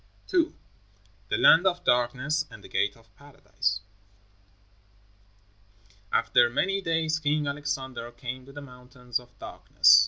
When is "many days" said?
6.49-7.19